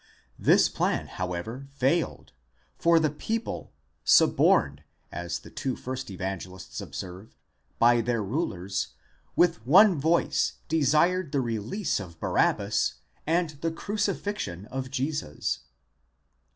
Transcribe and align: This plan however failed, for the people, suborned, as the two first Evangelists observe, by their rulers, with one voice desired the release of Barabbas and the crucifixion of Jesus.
This 0.39 0.67
plan 0.67 1.05
however 1.05 1.67
failed, 1.69 2.33
for 2.79 2.99
the 2.99 3.11
people, 3.11 3.71
suborned, 4.03 4.83
as 5.11 5.37
the 5.37 5.51
two 5.51 5.75
first 5.75 6.09
Evangelists 6.09 6.81
observe, 6.81 7.37
by 7.77 8.01
their 8.01 8.23
rulers, 8.23 8.95
with 9.35 9.63
one 9.63 9.99
voice 10.01 10.53
desired 10.67 11.31
the 11.31 11.39
release 11.39 11.99
of 11.99 12.19
Barabbas 12.19 12.95
and 13.27 13.51
the 13.61 13.69
crucifixion 13.69 14.65
of 14.71 14.89
Jesus. 14.89 15.59